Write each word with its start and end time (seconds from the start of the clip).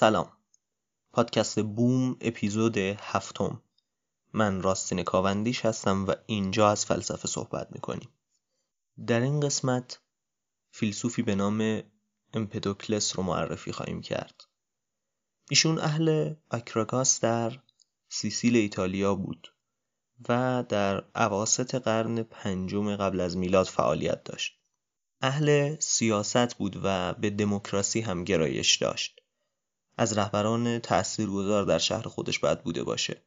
سلام. 0.00 0.32
پادکست 1.12 1.62
بوم 1.62 2.16
اپیزود 2.20 2.76
هفتم. 2.78 3.62
من 4.32 4.62
راستین 4.62 5.02
کاوندیش 5.02 5.64
هستم 5.64 6.06
و 6.06 6.14
اینجا 6.26 6.70
از 6.70 6.86
فلسفه 6.86 7.28
صحبت 7.28 7.68
می‌کنیم. 7.72 8.08
در 9.06 9.20
این 9.20 9.40
قسمت 9.40 10.00
فیلسوفی 10.70 11.22
به 11.22 11.34
نام 11.34 11.82
امپدوکلس 12.34 13.16
رو 13.16 13.22
معرفی 13.22 13.72
خواهیم 13.72 14.00
کرد. 14.00 14.44
ایشون 15.50 15.78
اهل 15.78 16.34
اکراگاس 16.50 17.20
در 17.20 17.58
سیسیل 18.08 18.56
ایتالیا 18.56 19.14
بود 19.14 19.54
و 20.28 20.64
در 20.68 21.04
عواست 21.14 21.74
قرن 21.74 22.22
پنجم 22.22 22.96
قبل 22.96 23.20
از 23.20 23.36
میلاد 23.36 23.66
فعالیت 23.66 24.24
داشت. 24.24 24.60
اهل 25.20 25.76
سیاست 25.80 26.54
بود 26.54 26.80
و 26.82 27.14
به 27.14 27.30
دموکراسی 27.30 28.00
هم 28.00 28.24
گرایش 28.24 28.76
داشت. 28.76 29.20
از 29.98 30.18
رهبران 30.18 30.78
تاثیرگذار 30.78 31.64
در 31.64 31.78
شهر 31.78 32.08
خودش 32.08 32.38
باید 32.38 32.62
بوده 32.62 32.82
باشه. 32.84 33.22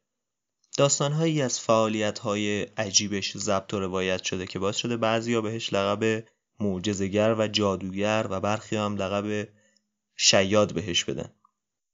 داستانهایی 0.78 1.42
از 1.42 1.60
فعالیت‌های 1.60 2.62
عجیبش 2.62 3.38
ضبط 3.38 3.74
و 3.74 3.80
روایت 3.80 4.24
شده 4.24 4.48
که 4.48 4.60
باعث 4.60 4.76
شده 4.76 4.98
بعضیا 4.98 5.42
بهش 5.42 5.74
لقب 5.74 6.24
معجزه‌گر 6.60 7.36
و 7.40 7.48
جادوگر 7.48 8.28
و 8.30 8.40
برخی 8.40 8.76
هم 8.76 8.96
لقب 8.96 9.48
شیاد 10.16 10.74
بهش 10.74 11.04
بدن. 11.04 11.34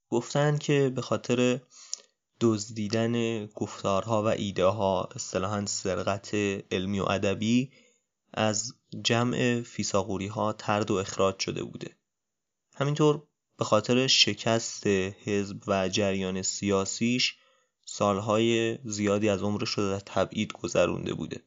گفتن 0.10 0.58
که 0.58 0.92
به 0.96 1.02
خاطر 1.02 1.62
دزدیدن 2.42 3.46
گفتارها 3.46 4.24
و 4.24 4.26
ایده 4.28 4.66
ها 4.66 5.10
اصطلاحا 5.16 5.66
سرقت 5.66 6.36
علمی 6.72 7.00
و 7.00 7.04
ادبی 7.04 7.72
از 8.34 8.74
جمع 9.04 9.62
فیساغوری 9.62 10.28
ها 10.28 10.54
ترد 10.54 10.92
و 10.92 10.96
اخراج 10.96 11.40
شده 11.40 11.64
بوده. 11.64 11.98
همینطور 12.76 13.24
به 13.58 13.66
خاطر 13.66 14.08
شکست 14.08 14.88
حزب 14.88 15.58
و 15.68 15.90
جریان 15.90 16.42
سیاسیش 16.42 17.36
سالهای 17.86 18.78
زیادی 18.84 19.30
از 19.30 19.44
عمرش 19.44 19.70
رو 19.70 19.90
در 19.90 20.00
تبعید 20.00 20.54
گذرونده 20.54 21.14
بوده. 21.14 21.42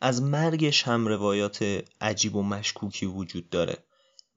از 0.00 0.22
مرگش 0.22 0.82
هم 0.82 1.08
روایات 1.08 1.84
عجیب 2.00 2.36
و 2.36 2.42
مشکوکی 2.42 3.06
وجود 3.06 3.50
داره. 3.50 3.78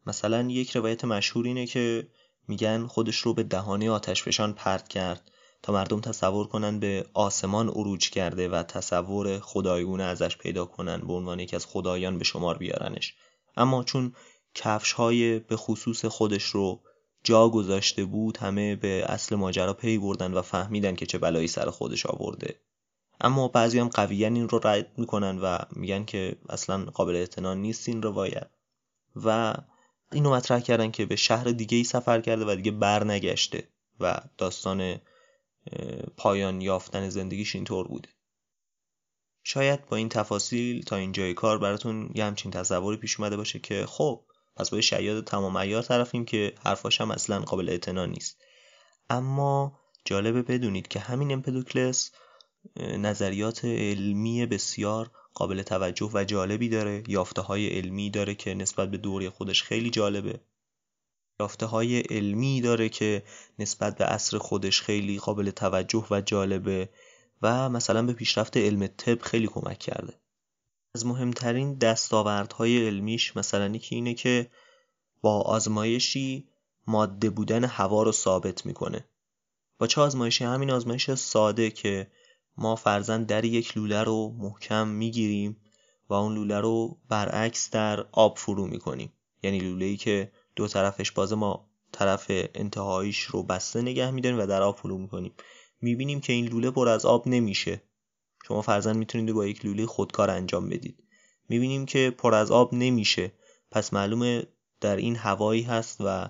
مثلا 0.07 0.41
یک 0.49 0.75
روایت 0.75 1.05
مشهور 1.05 1.45
اینه 1.45 1.67
که 1.67 2.07
میگن 2.47 2.87
خودش 2.87 3.17
رو 3.17 3.33
به 3.33 3.43
دهانه 3.43 3.89
آتشفشان 3.89 4.53
پرت 4.53 4.87
کرد 4.87 5.31
تا 5.61 5.73
مردم 5.73 6.01
تصور 6.01 6.47
کنن 6.47 6.79
به 6.79 7.05
آسمان 7.13 7.69
عروج 7.69 8.09
کرده 8.09 8.49
و 8.49 8.63
تصور 8.63 9.39
خدایگونه 9.39 10.03
ازش 10.03 10.37
پیدا 10.37 10.65
کنن 10.65 10.97
به 10.97 11.13
عنوان 11.13 11.39
یکی 11.39 11.55
از 11.55 11.65
خدایان 11.65 12.17
به 12.17 12.23
شمار 12.23 12.57
بیارنش. 12.57 13.15
اما 13.57 13.83
چون 13.83 14.13
کفش 14.55 14.91
های 14.91 15.39
به 15.39 15.55
خصوص 15.55 16.05
خودش 16.05 16.43
رو 16.43 16.81
جا 17.23 17.49
گذاشته 17.49 18.05
بود 18.05 18.37
همه 18.37 18.75
به 18.75 19.05
اصل 19.07 19.35
ماجرا 19.35 19.73
پی 19.73 19.97
بردن 19.97 20.33
و 20.33 20.41
فهمیدن 20.41 20.95
که 20.95 21.05
چه 21.05 21.17
بلایی 21.17 21.47
سر 21.47 21.69
خودش 21.69 22.05
آورده. 22.05 22.59
اما 23.21 23.47
بعضی 23.47 23.79
هم 23.79 23.87
قویا 23.87 24.27
این 24.27 24.49
رو 24.49 24.59
رد 24.63 24.91
می‌کنن 24.97 25.39
و 25.39 25.57
میگن 25.75 26.05
که 26.05 26.35
اصلا 26.49 26.85
قابل 26.85 27.15
اعتنا 27.15 27.53
نیست 27.53 27.89
این 27.89 28.01
روایت. 28.01 28.49
و 29.15 29.55
اینو 30.11 30.31
مطرح 30.31 30.59
کردن 30.59 30.91
که 30.91 31.05
به 31.05 31.15
شهر 31.15 31.43
دیگه 31.43 31.77
ای 31.77 31.83
سفر 31.83 32.21
کرده 32.21 32.45
و 32.45 32.55
دیگه 32.55 32.71
بر 32.71 33.03
نگشته 33.03 33.67
و 33.99 34.21
داستان 34.37 34.99
پایان 36.17 36.61
یافتن 36.61 37.09
زندگیش 37.09 37.55
اینطور 37.55 37.87
بوده 37.87 38.09
شاید 39.43 39.85
با 39.85 39.97
این 39.97 40.09
تفاصیل 40.09 40.83
تا 40.83 40.95
اینجای 40.95 41.33
کار 41.33 41.57
براتون 41.57 42.11
یه 42.15 42.25
همچین 42.25 42.51
تصوری 42.51 42.97
پیش 42.97 43.19
اومده 43.19 43.37
باشه 43.37 43.59
که 43.59 43.85
خب 43.85 44.23
پس 44.59 44.69
با 44.69 44.81
شیاد 44.81 45.23
تمام 45.23 45.57
عیار 45.57 45.81
طرفیم 45.81 46.25
که 46.25 46.53
حرفاش 46.65 47.01
هم 47.01 47.11
اصلا 47.11 47.39
قابل 47.39 47.69
اعتنا 47.69 48.05
نیست. 48.05 48.37
اما 49.09 49.79
جالبه 50.05 50.41
بدونید 50.41 50.87
که 50.87 50.99
همین 50.99 51.31
امپدوکلس 51.31 52.11
نظریات 52.77 53.65
علمی 53.65 54.45
بسیار 54.45 55.11
قابل 55.33 55.61
توجه 55.61 56.09
و 56.13 56.23
جالبی 56.23 56.69
داره. 56.69 57.03
یافته 57.07 57.41
های 57.41 57.67
علمی 57.67 58.09
داره 58.09 58.35
که 58.35 58.53
نسبت 58.53 58.91
به 58.91 58.97
دوره 58.97 59.29
خودش 59.29 59.63
خیلی 59.63 59.89
جالبه. 59.89 60.39
یافته 61.39 61.65
های 61.65 61.99
علمی 61.99 62.61
داره 62.61 62.89
که 62.89 63.23
نسبت 63.59 63.97
به 63.97 64.05
عصر 64.05 64.37
خودش 64.37 64.81
خیلی 64.81 65.19
قابل 65.19 65.51
توجه 65.51 66.05
و 66.11 66.21
جالبه 66.21 66.89
و 67.41 67.69
مثلا 67.69 68.01
به 68.01 68.13
پیشرفت 68.13 68.57
علم 68.57 68.87
طب 68.87 69.21
خیلی 69.21 69.47
کمک 69.47 69.79
کرده. 69.79 70.13
از 70.99 71.05
مهمترین 71.05 71.73
دستاوردهای 71.73 72.87
علمیش 72.87 73.37
مثلا 73.37 73.67
یکی 73.67 73.95
اینه 73.95 74.13
که 74.13 74.49
با 75.21 75.41
آزمایشی 75.41 76.47
ماده 76.87 77.29
بودن 77.29 77.63
هوا 77.63 78.03
رو 78.03 78.11
ثابت 78.11 78.65
می‌کنه. 78.65 79.05
با 79.77 79.87
چه 79.87 80.01
آزمایشی؟ 80.01 80.43
همین 80.43 80.71
آزمایش 80.71 81.11
ساده 81.11 81.71
که 81.71 82.07
ما 82.57 82.75
فرزن 82.75 83.23
در 83.23 83.45
یک 83.45 83.77
لوله 83.77 84.03
رو 84.03 84.35
محکم 84.37 84.87
می‌گیریم 84.87 85.57
و 86.09 86.13
اون 86.13 86.35
لوله 86.35 86.59
رو 86.59 86.97
برعکس 87.09 87.69
در 87.69 88.05
آب 88.11 88.37
فرو 88.37 88.67
می‌کنیم. 88.67 89.13
یعنی 89.43 89.59
لوله 89.59 89.85
ای 89.85 89.97
که 89.97 90.31
دو 90.55 90.67
طرفش 90.67 91.11
بازه 91.11 91.35
ما 91.35 91.69
طرف 91.91 92.25
انتهاییش 92.29 93.19
رو 93.19 93.43
بسته 93.43 93.81
نگه 93.81 94.11
میداریم 94.11 94.39
و 94.39 94.45
در 94.45 94.61
آب 94.61 94.77
فرو 94.77 94.97
می‌کنیم. 94.97 95.33
می‌بینیم 95.81 96.21
که 96.21 96.33
این 96.33 96.45
لوله 96.45 96.71
پر 96.71 96.89
از 96.89 97.05
آب 97.05 97.27
نمیشه. 97.27 97.81
شما 98.49 98.61
فرزن 98.61 98.97
می‌تونید 98.97 99.35
با 99.35 99.47
یک 99.47 99.65
لوله 99.65 99.85
خودکار 99.85 100.29
انجام 100.29 100.69
بدید. 100.69 101.03
می‌بینیم 101.49 101.85
که 101.85 102.15
پر 102.17 102.35
از 102.35 102.51
آب 102.51 102.73
نمیشه. 102.73 103.31
پس 103.71 103.93
معلومه 103.93 104.43
در 104.81 104.95
این 104.95 105.15
هوایی 105.15 105.61
هست 105.61 105.97
و 105.99 106.29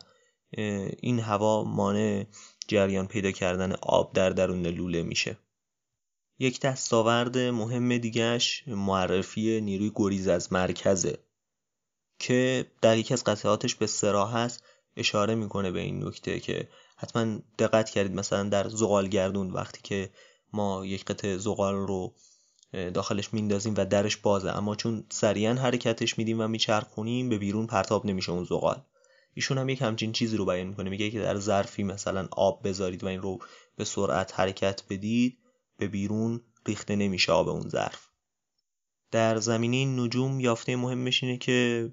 این 1.01 1.19
هوا 1.19 1.63
مانع 1.63 2.25
جریان 2.67 3.07
پیدا 3.07 3.31
کردن 3.31 3.71
آب 3.81 4.13
در 4.13 4.29
درون 4.29 4.67
لوله 4.67 5.03
میشه. 5.03 5.37
یک 6.39 6.59
دستاورد 6.59 7.37
مهم 7.37 7.97
دیگهش 7.97 8.63
معرفی 8.67 9.61
نیروی 9.61 9.91
گریز 9.95 10.27
از 10.27 10.53
مرکزه 10.53 11.17
که 12.19 12.65
در 12.81 12.97
یکی 12.97 13.13
از 13.13 13.23
قطعاتش 13.23 13.75
به 13.75 13.87
سراحت 13.87 14.61
اشاره 14.97 15.35
می‌کنه 15.35 15.71
به 15.71 15.79
این 15.79 16.07
نکته 16.07 16.39
که 16.39 16.69
حتما 16.97 17.39
دقت 17.59 17.89
کردید 17.89 18.15
مثلا 18.15 18.49
در 18.49 18.69
زغال 18.69 19.07
گردون 19.07 19.51
وقتی 19.51 19.81
که 19.83 20.09
ما 20.53 20.85
یک 20.85 21.05
قطعه 21.05 21.37
زغال 21.37 21.75
رو 21.75 22.13
داخلش 22.71 23.33
میندازیم 23.33 23.73
و 23.77 23.85
درش 23.85 24.17
بازه. 24.17 24.49
اما 24.49 24.75
چون 24.75 25.03
سریعا 25.09 25.53
حرکتش 25.53 26.17
میدیم 26.17 26.41
و 26.41 26.47
میچرخونیم 26.47 27.29
به 27.29 27.37
بیرون 27.37 27.67
پرتاب 27.67 28.05
نمیشه 28.05 28.31
اون 28.31 28.43
زغال. 28.43 28.81
ایشون 29.33 29.57
هم 29.57 29.69
یک 29.69 29.81
همچین 29.81 30.11
چیزی 30.11 30.37
رو 30.37 30.45
بیان 30.45 30.67
می‌کنه. 30.67 30.89
میگه 30.89 31.09
که 31.09 31.19
در 31.19 31.39
ظرفی 31.39 31.83
مثلا 31.83 32.27
آب 32.31 32.67
بذارید 32.67 33.03
و 33.03 33.07
این 33.07 33.21
رو 33.21 33.39
به 33.75 33.85
سرعت 33.85 34.39
حرکت 34.39 34.83
بدید 34.89 35.37
به 35.77 35.87
بیرون 35.87 36.41
ریخته 36.65 36.95
نمیشه 36.95 37.31
آب 37.31 37.49
اون 37.49 37.69
ظرف. 37.69 38.07
در 39.11 39.37
زمینه 39.37 40.01
نجوم 40.01 40.39
یافته 40.39 40.75
مهمش 40.75 41.23
اینه 41.23 41.37
که 41.37 41.89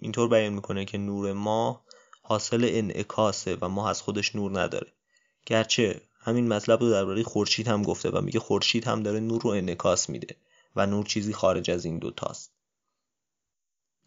اینطور 0.00 0.28
بیان 0.28 0.52
می‌کنه 0.52 0.84
که 0.84 0.98
نور 0.98 1.32
ماه 1.32 1.84
حاصل 2.22 2.68
انعکاسه 2.72 3.58
و 3.60 3.68
ماه 3.68 3.88
از 3.88 4.02
خودش 4.02 4.36
نور 4.36 4.60
نداره. 4.60 4.92
گرچه 5.46 6.00
همین 6.24 6.48
مطلب 6.48 6.80
رو 6.80 6.90
درباره 6.90 7.22
خورشید 7.22 7.68
هم 7.68 7.82
گفته 7.82 8.10
و 8.10 8.20
میگه 8.20 8.40
خورشید 8.40 8.84
هم 8.84 9.02
داره 9.02 9.20
نور 9.20 9.42
رو 9.42 9.50
انعکاس 9.50 10.10
میده 10.10 10.36
و 10.76 10.86
نور 10.86 11.04
چیزی 11.06 11.32
خارج 11.32 11.70
از 11.70 11.84
این 11.84 11.98
دوتاست 11.98 12.52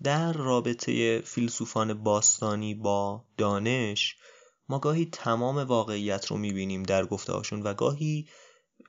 در 0.03 0.33
رابطه 0.33 1.21
فیلسوفان 1.25 1.93
باستانی 1.93 2.75
با 2.75 3.23
دانش 3.37 4.15
ما 4.69 4.79
گاهی 4.79 5.05
تمام 5.11 5.57
واقعیت 5.57 6.25
رو 6.25 6.37
می‌بینیم 6.37 6.83
در 6.83 7.05
گفته 7.05 7.33
هاشون 7.33 7.61
و 7.61 7.73
گاهی 7.73 8.27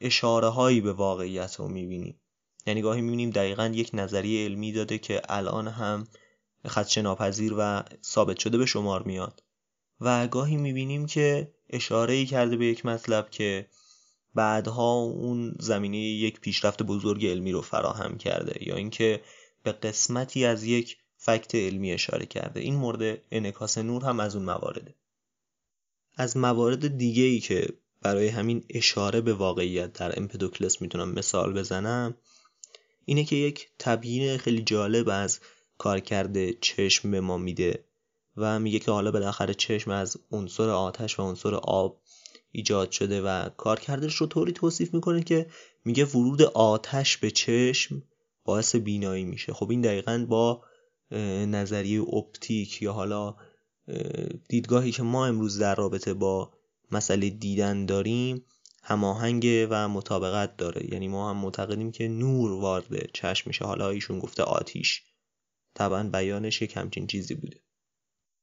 اشاره 0.01 0.49
هایی 0.49 0.81
به 0.81 0.93
واقعیت 0.93 1.57
رو 1.57 1.69
می‌بینیم. 1.69 2.21
یعنی 2.67 2.83
گاهی 2.83 3.01
می‌بینیم 3.01 3.31
دقیقا 3.31 3.67
یک 3.67 3.91
نظریه 3.95 4.45
علمی 4.45 4.73
داده 4.73 4.99
که 4.99 5.23
الان 5.29 5.69
هم 5.69 6.07
خدشه 6.67 7.03
ناپذیر 7.03 7.55
و 7.59 7.83
ثابت 8.05 8.39
شده 8.39 8.59
به 8.59 8.67
شمار 8.67 9.03
میاد. 9.03 9.43
و 10.01 10.27
گاهی 10.27 10.57
می‌بینیم 10.57 11.07
که 11.07 11.55
اشاره 11.71 12.15
ای 12.15 12.27
کرده 12.27 12.57
به 12.57 12.67
یک 12.67 12.87
مطلب 12.87 13.31
که 13.31 13.67
بعدها 14.35 14.93
اون 14.93 15.55
زمینه 15.61 15.99
یک 15.99 16.41
پیشرفت 16.41 16.83
بزرگ 16.83 17.27
علمی 17.27 17.53
رو 17.53 17.63
فراهم 17.63 18.19
کرده 18.19 18.69
یا 18.69 18.77
اینکه 18.77 19.21
به 19.63 19.73
قسمتی 19.73 20.45
از 20.45 20.65
یک 20.65 20.97
فکت 21.17 21.55
علمی 21.55 21.93
اشاره 21.93 22.27
کرده. 22.27 22.61
این 22.61 22.75
مورد 22.75 23.19
انکاس 23.31 23.79
نور 23.79 24.05
هم 24.05 24.21
از 24.21 24.37
اون 24.37 24.45
موارده. 24.45 24.95
از 26.17 26.37
موارد 26.37 26.99
دیگه 26.99 27.23
ای 27.23 27.41
که 27.41 27.69
برای 28.03 28.29
همین 28.29 28.65
اشاره 28.71 29.21
به 29.21 29.35
واقعیت 29.35 29.93
در 29.93 30.19
امپدوکلس 30.19 30.83
می‌تونم 30.83 31.13
مثال 31.13 31.53
بزنم 31.53 32.15
اینه 33.05 33.25
که 33.25 33.37
یک 33.37 33.69
تبیین 33.79 34.37
خیلی 34.37 34.63
جالب 34.63 35.09
از 35.09 35.41
کارکرد 35.79 36.61
چشم 36.61 37.11
به 37.11 37.21
ما 37.21 37.39
میده. 37.39 37.85
و 38.39 38.59
میگه 38.59 38.79
که 38.79 38.91
حالا 38.91 39.11
بالاخره 39.11 39.55
چشم 39.55 39.91
از 39.91 40.17
عنصر 40.31 40.69
آتش 40.69 41.19
و 41.19 41.23
عنصر 41.23 41.55
آب 41.55 42.01
ایجاد 42.53 42.91
شده 42.91 43.23
و 43.23 43.49
کارکردش 43.49 44.15
رو 44.15 44.27
طوری 44.27 44.53
توصیف 44.53 44.95
می‌کنه 44.95 45.23
که 45.23 45.47
میگه 45.85 46.05
ورود 46.05 46.43
آتش 46.43 47.17
به 47.17 47.31
چشم 47.31 48.03
باعث 48.45 48.77
بینایی 48.77 49.25
میشه. 49.25 49.53
خب 49.53 49.71
این 49.71 49.81
دقیقا 49.81 50.27
با 50.29 50.63
نظریه 51.47 52.01
اپتیک 52.01 52.83
یا 52.83 52.93
حالا 52.93 53.37
دیدگاهی 54.49 54.93
که 54.93 55.03
ما 55.03 55.27
امروز 55.27 55.59
در 55.59 55.75
رابطه 55.75 56.15
با 56.15 56.53
مسئله 56.93 57.31
دیدن 57.31 57.87
داریم 57.87 58.45
هماهنگ 58.83 59.67
و 59.71 59.89
مطابقت 59.89 60.57
داره. 60.57 60.93
یعنی 60.93 61.09
ما 61.09 61.31
هم 61.31 61.37
معتقدیم 61.37 61.93
که 61.93 62.09
نور 62.09 62.53
وارد 62.53 63.11
چشم 63.13 63.51
میشه. 63.51 63.65
حالا 63.65 63.91
ایشون 63.91 64.19
گفته 64.19 64.43
آتیش 64.43 65.03
طبعا 65.75 66.11
بیانش 66.13 66.63
یک 66.63 66.77
همچین 66.77 67.07
چیزی 67.07 67.35
بوده. 67.35 67.61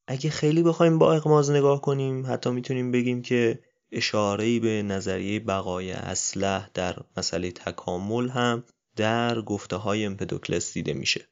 اگه 0.08 0.30
خیلی 0.30 0.64
بخوایم 0.64 0.98
با 0.98 1.14
اقماز 1.14 1.52
نگاه 1.52 1.82
کنیم 1.82 2.26
حتی 2.26 2.50
می‌تونیم 2.50 2.92
بگیم 2.92 3.22
که 3.22 3.60
اشارهی 3.92 4.60
به 4.60 4.84
نظریه 4.84 5.40
بقای 5.40 5.92
اسلح 5.92 6.70
در 6.74 6.96
مسئله 7.18 7.52
تکامل 7.52 8.30
هم 8.30 8.64
در 8.96 9.42
گفته 9.42 9.76
های 9.76 10.06
امپدوکلس 10.06 10.74
دیده 10.74 10.94
میشه. 10.94 11.28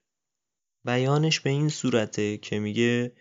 بیانش 0.85 1.39
به 1.39 1.49
این 1.49 1.69
صورته 1.69 2.37
که 2.37 2.59
میگه 2.59 3.11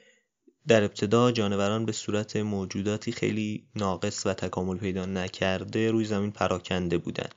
در 0.68 0.84
ابتدا 0.84 1.32
جانوران 1.32 1.86
به 1.86 1.92
صورت 1.92 2.36
موجوداتی 2.36 3.12
خیلی 3.12 3.66
ناقص 3.76 4.26
و 4.26 4.34
تکامل 4.34 4.76
پیدا 4.76 5.06
نکرده 5.06 5.90
روی 5.90 6.04
زمین 6.04 6.30
پراکنده 6.30 6.98
بودند. 6.98 7.34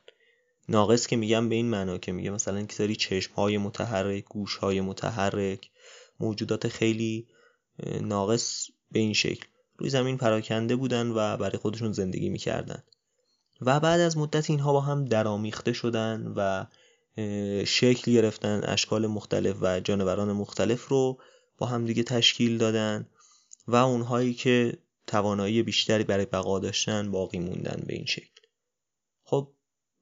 ناقص 0.69 1.07
که 1.07 1.15
میگم 1.15 1.49
به 1.49 1.55
این 1.55 1.69
معنا 1.69 1.97
که 1.97 2.11
میگه 2.11 2.29
مثلا 2.29 2.65
که 2.65 2.75
سری 2.75 2.95
چشم 2.95 3.33
های 3.33 3.57
متحرک 3.57 4.25
گوش 4.25 4.55
های 4.55 4.81
متحرک 4.81 5.69
موجودات 6.19 6.67
خیلی 6.67 7.27
ناقص 8.01 8.67
به 8.91 8.99
این 8.99 9.13
شکل. 9.13 9.45
روی 9.77 9.89
زمین 9.89 10.17
پراکنده 10.17 10.75
بودن 10.75 11.07
و 11.11 11.37
برای 11.37 11.57
خودشون 11.57 11.91
زندگی 11.91 12.29
می‌کردن. 12.29 12.83
و 13.61 13.79
بعد 13.79 13.99
از 13.99 14.17
مدت 14.17 14.49
اینها 14.49 14.73
با 14.73 14.81
هم 14.81 15.05
درامیخته 15.05 15.73
شدن 15.73 16.33
و 16.35 16.65
شکل 17.65 18.11
گرفتن 18.11 18.61
اشکال 18.63 19.07
مختلف 19.07 19.57
و 19.61 19.79
جانوران 19.79 20.31
مختلف 20.31 20.87
رو 20.87 21.19
با 21.57 21.65
هم 21.65 21.85
دیگه 21.85 22.03
تشکیل 22.03 22.57
دادن 22.57 23.09
و 23.67 23.75
اونهایی 23.75 24.33
که 24.33 24.77
توانایی 25.07 25.63
بیشتری 25.63 26.03
برای 26.03 26.25
بقا 26.25 26.59
داشتن 26.59 27.11
باقی 27.11 27.39
موندن 27.39 27.83
به 27.87 27.93
این 27.93 28.05
شکل. 28.05 28.41
خب 29.23 29.51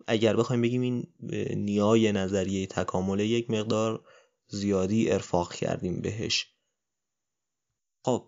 اگر 0.08 0.36
بخوایم 0.36 0.62
بگیم 0.62 0.82
این 0.82 1.08
نیای 1.56 2.12
نظریه 2.12 2.68
تکامل 2.68 3.20
یک 3.20 3.50
مقدار 3.50 4.04
زیادی 4.48 5.12
ارفاق 5.12 5.54
کردیم 5.54 6.02
بهش. 6.02 6.53
خب 8.04 8.28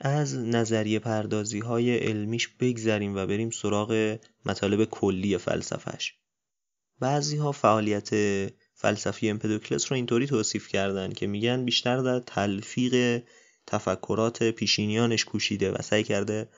از 0.00 0.34
نظریه 0.34 0.98
پردازی 0.98 1.58
های 1.58 1.98
علمیش 1.98 2.48
بگذریم 2.48 3.16
و 3.16 3.26
بریم 3.26 3.50
سراغ 3.50 4.18
مطالب 4.46 4.84
کلی 4.84 5.38
فلسفهش. 5.38 6.14
بعضی 7.00 7.36
ها 7.36 7.52
فعالیت 7.52 8.10
فلسفی 8.74 9.30
امپدوکلس 9.30 9.92
رو 9.92 9.94
اینطوری 9.94 10.26
توصیف 10.26 10.68
کردن 10.68 11.12
که 11.12 11.26
میگن 11.26 11.64
بیشتر 11.64 11.96
در 11.96 12.20
تلفیق 12.20 13.22
تفکرات 13.66 14.42
پیشینیانش 14.42 15.24
کوشیده 15.24 15.72
و 15.72 15.82
سعی 15.82 16.04
کرده 16.04 16.48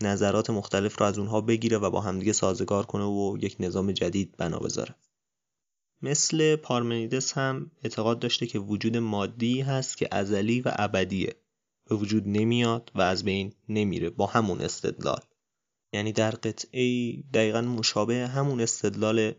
نظرات 0.00 0.50
مختلف 0.50 1.00
رو 1.00 1.06
از 1.06 1.18
اونها 1.18 1.40
بگیره 1.40 1.78
و 1.78 1.90
با 1.90 2.00
همدیگه 2.00 2.32
سازگار 2.32 2.86
کنه 2.86 3.04
و 3.04 3.36
یک 3.40 3.56
نظام 3.60 3.92
جدید 3.92 4.36
بنا 4.36 4.58
بذاره. 4.58 4.94
مثل 6.02 6.56
پارمنیدس 6.56 7.32
هم 7.32 7.70
اعتقاد 7.84 8.18
داشته 8.18 8.46
که 8.46 8.58
وجود 8.58 8.96
مادی 8.96 9.60
هست 9.60 9.96
که 9.96 10.08
ازلی 10.10 10.60
و 10.60 10.72
ابدیه. 10.76 11.41
به 11.92 11.98
وجود 11.98 12.28
نمیاد 12.28 12.90
و 12.94 13.00
از 13.00 13.24
بین 13.24 13.52
نمیره 13.68 14.10
با 14.10 14.26
همون 14.26 14.60
استدلال. 14.60 15.20
یعنی 15.92 16.12
در 16.12 16.30
قطعه 16.30 17.12
دقیقا 17.34 17.60
مشابه 17.60 18.28
همون 18.28 18.60
استدلال 18.60 19.32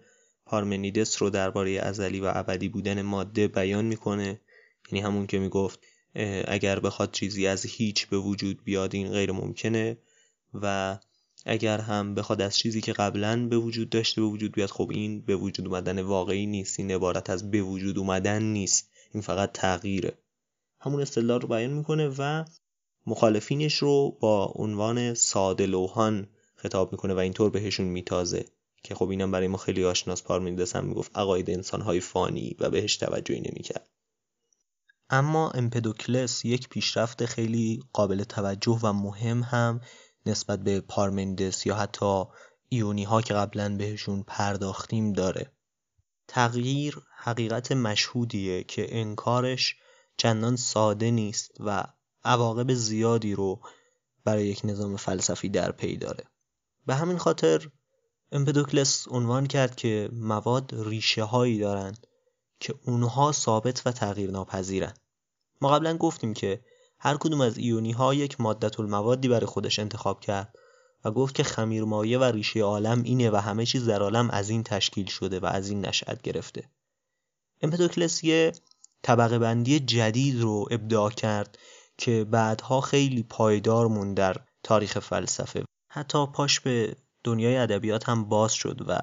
پارمنیدس 0.45 1.21
رو 1.21 1.29
درباره 1.29 1.71
ازلی 1.71 2.19
و 2.19 2.31
ابدی 2.35 2.69
بودن 2.69 3.01
ماده 3.01 3.47
بیان 3.47 3.85
می‌کنه. 3.85 4.41
یعنی 4.91 5.05
همون 5.05 5.27
که 5.27 5.39
می‌گفت 5.39 5.79
اگر 6.47 6.79
بخواد 6.79 7.11
چیزی 7.11 7.47
از 7.47 7.65
هیچ 7.65 8.07
به 8.07 8.17
وجود 8.17 8.63
بیاد 8.63 8.95
این 8.95 9.11
غیر 9.11 9.31
ممکنه. 9.31 9.97
و 10.53 10.97
اگر 11.45 11.77
هم 11.77 12.15
بخواد 12.15 12.41
از 12.41 12.57
چیزی 12.57 12.81
که 12.81 12.93
قبلا 12.93 13.47
به 13.47 13.57
وجود 13.57 13.89
داشته 13.89 14.21
به 14.21 14.27
وجود 14.27 14.51
بیاد 14.51 14.69
خب 14.69 14.89
این 14.91 15.21
به 15.21 15.35
وجود 15.35 15.67
اومدن 15.67 16.01
واقعی 16.01 16.45
نیست. 16.45 16.79
این 16.79 16.91
عبارت 16.91 17.29
از 17.29 17.51
به 17.51 17.61
وجود 17.61 17.97
اومدن 17.97 18.43
نیست. 18.43 18.89
این 19.13 19.21
فقط 19.23 19.51
تغییره. 19.51 20.17
همون 20.85 21.01
استدلال 21.01 21.41
رو 21.41 21.47
بیان 21.47 21.73
می‌کنه 21.73 22.07
و 22.17 22.43
مخالفینش 23.05 23.75
رو 23.75 24.17
با 24.21 24.45
عنوان 24.55 25.13
ساده 25.13 25.65
لوحان 25.65 26.27
خطاب 26.55 26.91
می‌کنه 26.91 27.13
و 27.13 27.17
اینطور 27.17 27.49
بهشون 27.49 27.85
میتازه. 27.85 28.45
که 28.83 28.95
خب 28.95 29.09
اینم 29.09 29.31
برای 29.31 29.47
ما 29.47 29.57
خیلی 29.57 29.85
آشناس 29.85 30.23
پارمنیدس 30.23 30.75
هم 30.75 30.85
می‌گفت 30.85 31.17
عقاید 31.17 31.49
انسانهای 31.49 31.99
فانی 31.99 32.55
و 32.59 32.69
بهش 32.69 32.97
توجهی 32.97 33.39
نمی‌کرد. 33.39 33.89
اما 35.09 35.49
امپدوکلس 35.51 36.45
یک 36.45 36.69
پیشرفت 36.69 37.25
خیلی 37.25 37.83
قابل 37.93 38.23
توجه 38.23 38.79
و 38.83 38.93
مهم 38.93 39.43
هم 39.43 39.81
نسبت 40.25 40.59
به 40.59 40.81
پارمندس 40.81 41.65
یا 41.65 41.75
حتی 41.75 42.23
ایونی 42.69 43.03
ها 43.03 43.21
که 43.21 43.33
قبلا 43.33 43.75
بهشون 43.77 44.23
پرداختیم 44.27 45.13
داره. 45.13 45.51
تغییر 46.27 46.97
حقیقت 47.15 47.71
مشهودیه 47.71 48.63
که 48.63 48.99
انکارش 48.99 49.75
چندان 50.17 50.55
ساده 50.55 51.11
نیست 51.11 51.51
و 51.59 51.83
عواقب 52.23 52.73
زیادی 52.73 53.35
رو 53.35 53.61
برای 54.23 54.47
یک 54.47 54.61
نظام 54.63 54.97
فلسفی 54.97 55.49
در 55.49 55.71
پی 55.71 55.97
داره. 55.97 56.23
به 56.85 56.95
همین 56.95 57.17
خاطر 57.17 57.69
امپدوکلس 58.31 59.07
عنوان 59.07 59.47
کرد 59.47 59.75
که 59.75 60.09
مواد 60.13 60.69
ریشه 60.73 61.23
هایی 61.23 61.59
دارند 61.59 62.07
که 62.59 62.75
اونها 62.85 63.31
ثابت 63.31 63.87
و 63.87 63.91
تغییر 63.91 64.31
ناپذیرن 64.31 64.93
ما 65.61 65.69
قبلا 65.69 65.97
گفتیم 65.97 66.33
که 66.33 66.61
هر 66.99 67.17
کدوم 67.17 67.41
از 67.41 67.57
ایونی 67.57 67.91
ها 67.91 68.13
یک 68.13 68.41
مادت 68.41 68.79
الموادی 68.79 69.27
برای 69.27 69.45
خودش 69.45 69.79
انتخاب 69.79 70.19
کرد 70.19 70.55
و 71.05 71.11
گفت 71.11 71.35
که 71.35 71.43
خمیرمایه 71.43 72.19
و 72.19 72.23
ریشه 72.23 72.59
عالم 72.59 73.03
اینه 73.03 73.31
و 73.31 73.35
همه 73.35 73.65
چیز 73.65 73.85
در 73.87 74.01
عالم 74.01 74.29
از 74.29 74.49
این 74.49 74.63
تشکیل 74.63 75.05
شده 75.05 75.39
و 75.39 75.45
از 75.45 75.69
این 75.69 75.85
نشأت 75.85 76.21
گرفته. 76.21 76.69
امپدوکلس 77.61 78.23
یه 78.23 78.51
طبقه 79.03 79.39
بندی 79.39 79.79
جدید 79.79 80.41
رو 80.41 80.67
ابداع 80.71 81.09
کرد 81.09 81.57
که 81.97 82.23
بعدها 82.31 82.81
خیلی 82.81 83.23
پایدار 83.23 83.87
موند 83.87 84.17
در 84.17 84.37
تاریخ 84.63 84.99
فلسفه. 84.99 85.65
حتی 85.89 86.25
پاش 86.25 86.59
به 86.59 86.95
دنیای 87.23 87.57
ادبیات 87.57 88.09
هم 88.09 88.25
باز 88.29 88.53
شد 88.53 88.81
و 88.87 88.99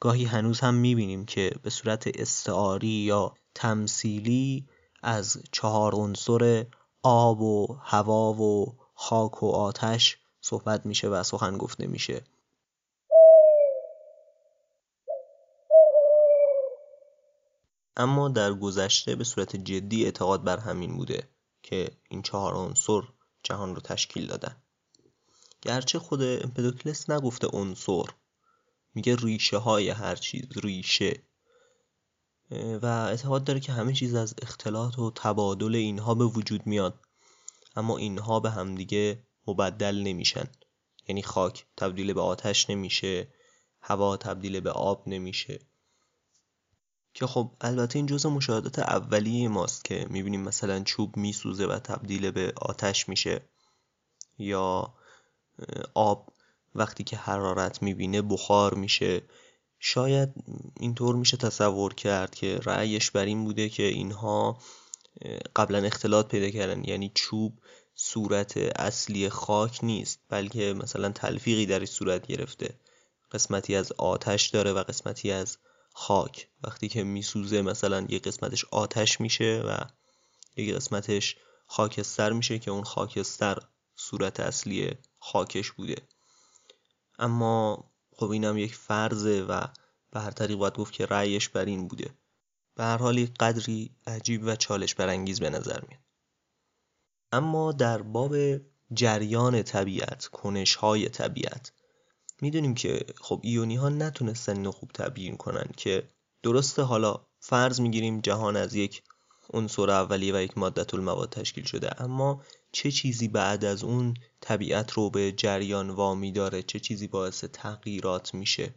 گاهی 0.00 0.24
هنوز 0.24 0.60
هم 0.60 0.74
می‌بینیم 0.74 1.24
که 1.24 1.50
به 1.62 1.70
صورت 1.70 2.20
استعاری 2.20 2.88
یا 2.88 3.34
تمثیلی 3.54 4.68
از 5.02 5.42
چهار 5.52 5.94
عنصر 5.94 6.66
آب 7.02 7.40
و 7.40 7.76
هوا 7.82 8.32
و 8.32 8.76
خاک 8.94 9.42
و 9.42 9.46
آتش 9.46 10.18
صحبت 10.40 10.86
میشه 10.86 11.08
و 11.08 11.22
سخن 11.22 11.58
گفته 11.58 11.86
میشه. 11.86 12.24
اما 18.00 18.28
در 18.28 18.54
گذشته 18.54 19.16
به 19.16 19.24
صورت 19.24 19.56
جدی 19.56 20.04
اعتقاد 20.04 20.44
بر 20.44 20.58
همین 20.58 20.96
بوده 20.96 21.28
که 21.62 21.90
این 22.08 22.22
چهار 22.22 22.54
عنصر 22.54 23.00
جهان 23.42 23.74
رو 23.74 23.80
تشکیل 23.80 24.26
دادن. 24.26 24.62
گرچه 25.62 25.98
خود 25.98 26.22
امپدوکلس 26.22 27.10
نگفته 27.10 27.46
عنصر. 27.46 28.04
میگه 28.94 29.16
ریشه 29.16 29.56
های 29.56 29.88
هر 29.88 30.16
چیز 30.16 30.42
ریشه. 30.62 31.22
و 32.82 32.86
اعتقاد 32.86 33.44
داره 33.44 33.60
که 33.60 33.72
همه 33.72 33.92
چیز 33.92 34.14
از 34.14 34.34
اختلاط 34.42 34.98
و 34.98 35.10
تبادل 35.14 35.74
اینها 35.74 36.14
به 36.14 36.24
وجود 36.24 36.66
میاد. 36.66 37.00
اما 37.76 37.96
اینها 37.96 38.40
به 38.40 38.50
همدیگه 38.50 39.26
مبدل 39.46 40.02
نمیشن. 40.02 40.48
یعنی 41.08 41.22
خاک 41.22 41.66
تبدیل 41.76 42.12
به 42.12 42.20
آتش 42.20 42.70
نمیشه 42.70 43.34
هوا 43.82 44.16
تبدیل 44.16 44.60
به 44.60 44.70
آب 44.70 45.08
نمیشه. 45.08 45.69
که 47.14 47.26
خب 47.26 47.50
البته 47.60 47.96
این 47.96 48.06
جزء 48.06 48.28
مشاهدات 48.28 48.78
اولیه 48.78 49.48
ماست 49.48 49.84
که 49.84 50.06
می‌بینیم 50.10 50.42
مثلا 50.42 50.80
چوب 50.80 51.16
میسوزه 51.16 51.66
و 51.66 51.78
تبدیل 51.78 52.30
به 52.30 52.52
آتش 52.56 53.08
میشه 53.08 53.40
یا 54.38 54.94
آب 55.94 56.32
وقتی 56.74 57.04
که 57.04 57.16
حرارت 57.16 57.82
می‌بینه 57.82 58.22
بخار 58.22 58.74
میشه. 58.74 59.22
شاید 59.78 60.28
اینطور 60.80 61.16
میشه 61.16 61.36
تصور 61.36 61.94
کرد 61.94 62.34
که 62.34 62.58
رأیش 62.58 63.10
بر 63.10 63.24
این 63.24 63.44
بوده 63.44 63.68
که 63.68 63.82
اینها 63.82 64.58
قبلا 65.56 65.78
اختلاط 65.78 66.28
پیدا 66.28 66.50
کردن. 66.50 66.84
یعنی 66.84 67.12
چوب 67.14 67.58
صورت 67.94 68.56
اصلی 68.56 69.28
خاک 69.28 69.84
نیست 69.84 70.20
بلکه 70.28 70.74
مثلا 70.74 71.08
تلفیقی 71.08 71.66
در 71.66 71.84
صورت 71.84 72.26
گرفته. 72.26 72.74
قسمتی 73.32 73.76
از 73.76 73.92
آتش 73.92 74.48
داره 74.48 74.72
و 74.72 74.82
قسمتی 74.82 75.32
از 75.32 75.58
خاک. 75.92 76.48
وقتی 76.62 76.88
که 76.88 77.04
میسوزه 77.04 77.62
مثلا 77.62 78.06
یه 78.08 78.18
قسمتش 78.18 78.64
آتش 78.64 79.20
میشه 79.20 79.62
و 79.66 79.78
یه 80.56 80.74
قسمتش 80.74 81.36
خاکستر 81.66 82.32
میشه 82.32 82.58
که 82.58 82.70
اون 82.70 82.84
خاکستر 82.84 83.58
صورت 83.96 84.40
اصلی 84.40 84.98
خاکش 85.18 85.70
بوده. 85.70 85.96
اما 87.18 87.90
خب 88.16 88.30
اینم 88.30 88.58
یک 88.58 88.74
فرضه 88.74 89.42
و 89.42 89.66
به 90.10 90.20
هر 90.20 90.30
طریق 90.30 90.58
باید 90.58 90.74
گفت 90.74 90.92
که 90.92 91.06
رأیش 91.06 91.48
بر 91.48 91.64
این 91.64 91.88
بوده. 91.88 92.14
به 92.74 92.84
هر 92.84 92.96
حال 92.96 93.26
قدری 93.40 93.96
عجیب 94.06 94.42
و 94.44 94.56
چالش 94.56 94.94
برانگیز 94.94 95.40
به 95.40 95.50
نظر 95.50 95.80
میاد. 95.88 96.02
اما 97.32 97.72
در 97.72 98.02
باب 98.02 98.36
جریان 98.92 99.62
طبیعت 99.62 100.26
کنش 100.26 100.74
های 100.74 101.08
طبیعت 101.08 101.72
می‌دونیم 102.42 102.74
که 102.74 103.06
خب 103.20 103.40
ایونی 103.42 103.76
ها 103.76 103.88
نتونستن 103.88 104.56
اینو 104.56 104.72
خوب 104.72 104.90
تبیین 104.94 105.36
کنن 105.36 105.70
که 105.76 106.08
درسته 106.42 106.82
حالا 106.82 107.20
فرض 107.40 107.80
می‌گیریم 107.80 108.20
جهان 108.20 108.56
از 108.56 108.74
یک 108.74 109.02
عنصر 109.52 109.90
اولیه 109.90 110.34
و 110.34 110.40
یک 110.42 110.58
مادت 110.58 110.94
المواد 110.94 111.30
تشکیل 111.30 111.64
شده 111.64 112.02
اما 112.02 112.42
چه 112.72 112.90
چیزی 112.90 113.28
بعد 113.28 113.64
از 113.64 113.84
اون 113.84 114.14
طبیعت 114.40 114.92
رو 114.92 115.10
به 115.10 115.32
جریان 115.32 115.90
وامی 115.90 116.32
داره؟ 116.32 116.62
چه 116.62 116.80
چیزی 116.80 117.06
باعث 117.06 117.44
تغییرات 117.44 118.34
میشه؟ 118.34 118.74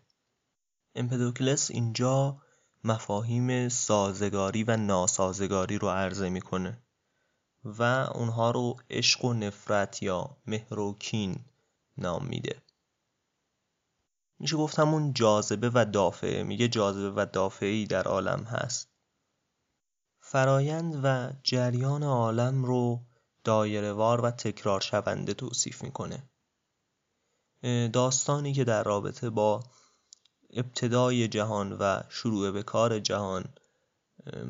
امپدوکلس 0.96 1.72
اینجا 1.72 2.42
مفاهیم 2.84 3.70
سازگاری 3.70 4.64
و 4.64 4.78
ناسازگاری 4.78 5.78
رو 5.78 5.90
عرضه 5.90 6.30
می‌کنه 6.30 6.84
و 7.66 7.82
اونها 8.16 8.52
رو 8.52 8.76
عشق 8.90 9.26
و 9.26 9.34
نفرت 9.34 10.04
یا 10.04 10.38
مهر 10.48 10.80
و 10.80 10.96
کین 11.00 11.46
نام 11.98 12.26
میده. 12.26 12.62
میشه 14.44 14.58
گفت 14.58 14.80
همون 14.80 15.14
جاذبه 15.14 15.72
و 15.74 15.86
دافعه. 15.86 16.44
میگه 16.44 16.68
جاذبه 16.68 17.12
و 17.12 17.26
دافعی 17.26 17.88
در 17.88 18.04
عالم 18.04 18.44
هست. 18.44 18.90
فرایند 20.20 21.02
و 21.04 21.30
جریان 21.44 22.04
عالم 22.04 22.66
رو 22.66 23.02
وار 23.96 24.22
و 24.22 24.32
تکرار 24.32 24.82
شونده 24.82 25.34
توصیف 25.34 25.84
می‌کنه. 25.84 26.24
داستانی 27.94 28.54
که 28.54 28.64
در 28.64 28.84
رابطه 28.84 29.30
با 29.30 29.64
ابتدای 30.54 31.28
جهان 31.28 31.74
و 31.74 32.02
شروع 32.10 32.52
به 32.52 32.64
کار 32.64 33.00
جهان 33.00 33.46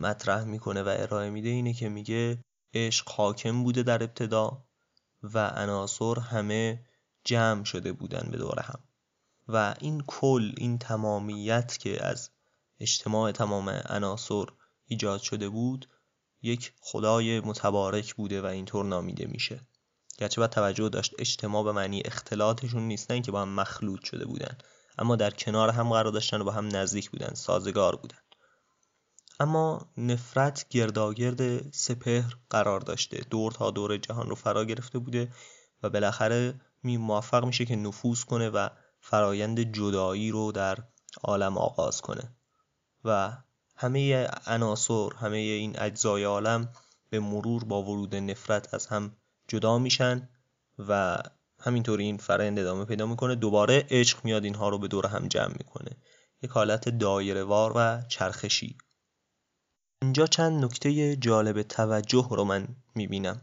مطرح 0.02 0.44
می‌کنه 0.44 0.84
و 0.84 0.96
ارائه 0.98 1.30
میده 1.30 1.50
اینه 1.50 1.74
که 1.74 1.90
میگه 1.90 2.44
عشق 2.74 3.10
حاکم 3.10 3.64
بوده 3.64 3.84
در 3.84 4.04
ابتدا 4.04 4.64
و 5.24 5.48
عناصر 5.48 6.20
همه 6.20 6.86
جمع 7.24 7.64
شده 7.64 7.94
بودن 7.94 8.28
به 8.32 8.38
دور 8.38 8.60
هم. 8.60 8.80
و 9.48 9.76
این 9.80 10.04
کل 10.08 10.52
این 10.58 10.78
تمامیت 10.78 11.78
که 11.78 12.06
از 12.06 12.30
اجتماع 12.80 13.32
تمام 13.32 13.70
عناصر 13.70 14.46
ایجاد 14.86 15.22
شده 15.22 15.50
بود 15.50 15.90
یک 16.42 16.74
خدای 16.80 17.40
متبارک 17.40 18.14
بوده 18.16 18.42
و 18.42 18.46
اینطور 18.46 18.86
نامیده 18.86 19.26
میشه. 19.26 19.62
گرچه 20.18 20.42
باید 20.42 20.52
توجه 20.52 20.90
داشت 20.90 21.14
اجتماع 21.20 21.64
به 21.64 21.72
معنی 21.72 22.02
اختلاطشون 22.06 22.84
نیستن 22.88 23.22
که 23.22 23.32
با 23.32 23.42
هم 23.42 23.50
مخلوط 23.50 24.04
شده 24.04 24.26
بودن 24.26 24.58
اما 24.98 25.16
در 25.16 25.32
کنار 25.32 25.70
هم 25.70 25.90
قرار 25.90 26.12
داشتن 26.12 26.42
و 26.42 26.44
با 26.44 26.52
هم 26.52 26.76
نزدیک 26.76 27.10
بودن 27.10 27.34
سازگار 27.34 27.96
بودن. 27.96 28.18
اما 29.40 29.92
نفرت 29.98 30.66
گرداگرد 30.70 31.72
سپهر 31.72 32.38
قرار 32.50 32.80
داشته. 32.80 33.18
دور 33.30 33.52
تا 33.52 33.72
دور 33.72 33.98
جهان 33.98 34.30
رو 34.30 34.36
فرا 34.36 34.66
گرفته 34.66 35.00
بوده 35.00 35.32
و 35.84 35.90
بالاخره 35.90 36.62
می 36.84 36.98
موفق 36.98 37.46
میشه 37.46 37.66
که 37.66 37.76
نفوذ 37.76 38.24
کنه 38.24 38.50
و 38.50 38.70
فرایند 39.06 39.60
جدایی 39.60 40.32
رو 40.32 40.52
در 40.52 40.78
عالم 41.24 41.58
آغاز 41.58 42.02
کنه 42.02 42.36
و 43.04 43.38
همه 43.76 44.28
عناصر 44.48 45.10
همه 45.20 45.38
این 45.38 45.80
اجزای 45.80 46.24
عالم 46.24 46.70
به 47.10 47.20
مرور 47.20 47.64
با 47.64 47.84
ورود 47.84 48.16
نفرت 48.16 48.74
از 48.74 48.88
هم 48.88 49.16
جدا 49.48 49.78
میشن 49.78 50.30
و 50.88 51.18
همینطور 51.60 52.00
این 52.00 52.18
فرایند 52.18 52.60
ادامه 52.60 52.86
پیدا 52.86 53.06
می‌کنه. 53.06 53.36
دوباره 53.36 53.88
عشق 53.90 54.26
میاد 54.26 54.44
اینها 54.44 54.70
رو 54.70 54.78
به 54.78 54.88
دور 54.88 55.06
هم 55.06 55.28
جمع 55.28 55.54
می‌کنه. 55.58 55.92
یک 56.42 56.52
حالت 56.52 56.90
دایره 56.90 57.44
وار 57.44 57.72
و 57.76 58.02
چرخشی. 58.08 58.78
اینجا 60.02 60.28
چند 60.28 60.66
نکته 60.66 61.16
جالب 61.16 61.62
توجه 61.62 62.28
رو 62.32 62.44
من 62.44 62.68
می‌بینم. 62.96 63.42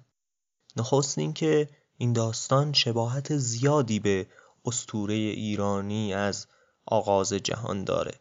نخست 0.76 1.18
اینکه 1.18 1.68
این 1.96 2.12
داستان 2.12 2.72
شباهت 2.72 3.36
زیادی 3.36 3.98
به 3.98 4.26
استوره 4.64 5.14
ایرانی 5.14 6.14
از 6.14 6.46
آغاز 6.86 7.32
جهان 7.32 7.84
داره. 7.84 8.14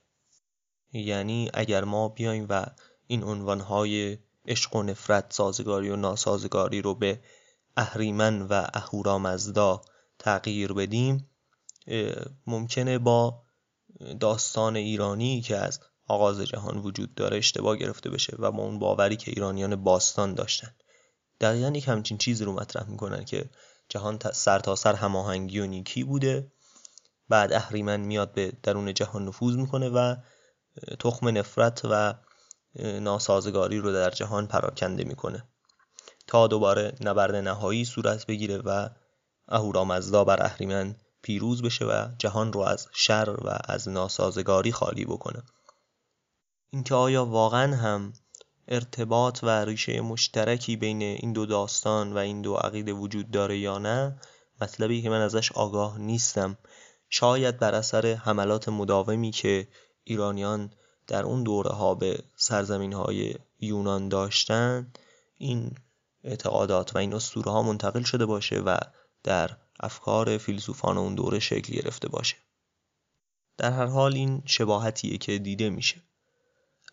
یعنی 0.93 1.50
اگر 1.53 1.84
ما 1.84 2.10
بیایم 2.10 2.46
و 2.50 2.65
این 3.08 3.24
عنوانهای 3.24 4.17
عشق 4.46 4.75
و 4.75 4.84
نفرت 4.84 5.34
سازگاری 5.34 5.89
و 5.89 5.96
ناسازگاری 5.96 6.81
رو 6.81 6.96
به 6.96 7.19
اهریمن 7.77 8.41
و 8.41 8.67
اهورامزدا 8.74 9.81
تغییر 10.19 10.74
بدیم 10.74 11.29
ممکنه 12.48 12.98
با 12.98 13.41
داستان 14.19 14.75
ایرانی 14.75 15.41
که 15.41 15.58
از 15.58 15.79
آغاز 16.08 16.41
جهان 16.41 16.77
وجود 16.77 17.15
داره 17.15 17.38
اشتباه 17.38 17.77
گرفته 17.77 18.10
بشه 18.10 18.36
و 18.39 18.51
با 18.51 18.63
اون 18.63 18.79
باوری 18.79 19.15
که 19.15 19.31
ایرانیان 19.31 19.75
باستان 19.75 20.34
داشتن. 20.34 20.75
دقیقا 21.41 21.69
یک 21.69 21.88
همچین 21.88 22.17
چیزی 22.17 22.46
رو 22.46 22.53
مطرح 22.53 22.89
می‌کنن 22.89 23.25
که 23.25 23.50
جهان 23.89 24.19
سر 24.34 24.60
تا 24.60 24.75
سر 24.75 24.93
هماهنگی 24.96 25.60
و 25.60 25.65
نیکی 25.65 26.03
بوده. 26.03 26.51
بعد 27.29 27.53
اهریمن 27.53 28.00
میاد 28.00 28.34
به 28.34 28.53
درون 28.63 28.93
جهان 28.93 29.25
نفوذ 29.25 29.55
می‌کنه 29.55 29.89
و 29.89 30.15
تخم 31.00 31.38
نفرت 31.38 31.81
و 31.84 32.13
ناسازگاری 32.79 33.79
رو 33.79 33.93
در 33.93 34.10
جهان 34.10 34.48
پراکنده 34.48 35.03
می‌کنه. 35.03 35.43
تا 36.27 36.48
دوباره 36.48 36.96
نبرد 37.01 37.36
نهایی 37.36 37.86
صورت 37.86 38.25
بگیره 38.25 38.58
و 38.58 38.89
اهورامزدا 39.48 40.24
بر 40.24 40.43
اهریمن 40.43 40.96
پیروز 41.22 41.62
بشه 41.62 41.86
و 41.86 42.08
جهان 42.17 42.53
رو 42.53 42.60
از 42.60 42.88
شر 42.93 43.36
و 43.46 43.58
از 43.63 43.89
ناسازگاری 43.89 44.72
خالی 44.72 45.05
بکنه. 45.05 45.43
اینکه 46.69 46.96
آیا 46.96 47.25
واقعا 47.25 47.75
هم 47.75 48.13
ارتباط 48.69 49.39
و 49.43 49.65
ریشه 49.65 50.01
مشترکی 50.01 50.75
بین 50.75 51.01
این 51.01 51.33
دو 51.33 51.45
داستان 51.45 52.13
و 52.13 52.17
این 52.17 52.41
دو 52.41 52.55
عقیده 52.55 52.93
وجود 52.93 53.31
داره 53.31 53.57
یا 53.57 53.77
نه 53.77 54.19
مطلبی 54.61 55.01
که 55.01 55.09
من 55.09 55.21
ازش 55.21 55.51
آگاه 55.51 55.97
نیستم. 55.97 56.57
شاید 57.09 57.57
بر 57.57 57.75
اثر 57.75 58.13
حملات 58.13 58.69
مداومی 58.69 59.31
که 59.31 59.67
ایرانیان 60.03 60.73
در 61.07 61.23
اون 61.23 61.43
دوره 61.43 61.69
ها 61.69 61.95
به 61.95 62.23
سرزمین 62.35 62.93
های 62.93 63.35
یونان 63.59 64.09
داشتن 64.09 64.91
این 65.38 65.75
اعتقادات 66.23 66.95
و 66.95 66.97
این 66.97 67.13
اسطوره 67.13 67.51
ها 67.51 67.63
منتقل 67.63 68.03
شده 68.03 68.25
باشه 68.25 68.59
و 68.59 68.77
در 69.23 69.57
افکار 69.79 70.38
فیلسوفان 70.38 70.97
اون 70.97 71.15
دوره 71.15 71.39
شکل 71.39 71.73
گرفته 71.73 72.07
باشه. 72.07 72.35
در 73.57 73.71
هر 73.71 73.85
حال 73.85 74.13
این 74.13 74.41
شباهتیه 74.45 75.17
که 75.17 75.38
دیده 75.38 75.69
میشه. 75.69 76.03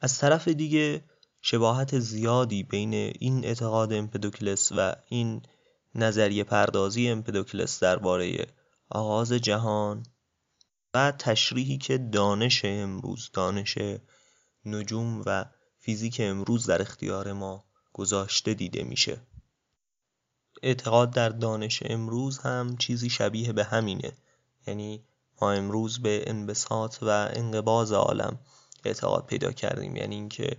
از 0.00 0.18
طرف 0.18 0.48
دیگه 0.48 1.04
شباهت 1.48 1.98
زیادی 1.98 2.62
بین 2.62 2.94
این 2.94 3.44
اعتقاد 3.44 3.92
امپدوکلس 3.92 4.72
و 4.76 4.96
این 5.08 5.42
نظریه 5.94 6.44
پردازی 6.44 7.08
امپدوکلس 7.08 7.80
درباره 7.80 8.46
آغاز 8.90 9.32
جهان 9.32 10.06
و 10.94 11.12
تشریحی 11.18 11.78
که 11.78 11.98
دانش 11.98 12.64
امروز 12.64 13.30
دانش 13.32 13.78
نجوم 14.64 15.22
و 15.26 15.44
فیزیک 15.78 16.16
امروز 16.24 16.66
در 16.66 16.82
اختیار 16.82 17.32
ما 17.32 17.64
گذاشته 17.92 18.54
دیده 18.54 18.82
میشه. 18.82 19.20
اعتقاد 20.62 21.10
در 21.10 21.28
دانش 21.28 21.82
امروز 21.86 22.38
هم 22.38 22.76
چیزی 22.76 23.10
شبیه 23.10 23.52
به 23.52 23.64
همینه. 23.64 24.12
یعنی 24.66 25.04
ما 25.42 25.52
امروز 25.52 26.02
به 26.02 26.24
انبساط 26.26 26.98
و 27.02 27.28
انقباز 27.32 27.92
عالم 27.92 28.38
اعتقاد 28.84 29.26
پیدا 29.26 29.52
کردیم. 29.52 29.96
یعنی 29.96 30.14
اینکه 30.14 30.56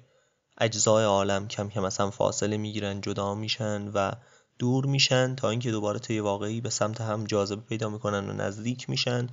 اجزای 0.57 1.05
عالم 1.05 1.47
کم 1.47 1.69
کم 1.69 1.83
از 1.83 1.97
هم 1.97 2.09
فاصله 2.09 2.57
می‌گیرن 2.57 3.01
جدا 3.01 3.35
میشن 3.35 3.87
و 3.87 4.11
دور 4.59 4.85
میشن 4.85 5.35
تا 5.35 5.49
اینکه 5.49 5.71
دوباره 5.71 5.99
طی 5.99 6.19
واقعی 6.19 6.61
به 6.61 6.69
سمت 6.69 7.01
هم 7.01 7.23
جاذبه 7.23 7.61
پیدا 7.61 7.89
می‌کنن 7.89 8.29
و 8.29 8.33
نزدیک 8.33 8.89
میشن 8.89 9.27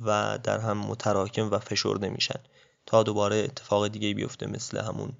و 0.00 0.38
در 0.42 0.58
هم 0.58 0.78
متراکم 0.78 1.50
و 1.50 1.58
فشرده 1.58 2.08
میشن 2.08 2.40
تا 2.86 3.02
دوباره 3.02 3.36
اتفاق 3.36 3.88
دیگه 3.88 4.14
بیفته 4.14 4.46
مثل 4.46 4.78
همون 4.78 5.12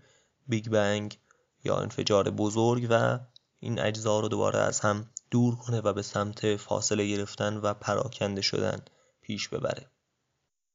بیگ 0.48 0.68
بنگ 0.68 1.18
یا 1.64 1.76
انفجار 1.76 2.30
بزرگ 2.30 2.86
و 2.90 3.18
این 3.60 3.78
اجزا 3.78 4.20
رو 4.20 4.28
دوباره 4.28 4.58
از 4.58 4.80
هم 4.80 5.10
دور 5.30 5.56
کنه 5.56 5.80
و 5.80 5.92
به 5.92 6.02
سمت 6.02 6.56
فاصله 6.56 7.08
گرفتن 7.08 7.56
و 7.56 7.74
پراکنده 7.74 8.40
شدن 8.40 8.78
پیش 9.20 9.48
ببره. 9.48 9.90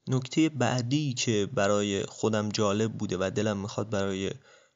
نکته 0.07 0.49
بعدی 0.49 1.13
که 1.13 1.49
برای 1.53 2.05
خودم 2.05 2.49
جالب 2.49 2.93
بوده 2.93 3.17
و 3.19 3.31
دلم 3.35 3.57
می‌خواد 3.57 3.89
برای 3.89 4.31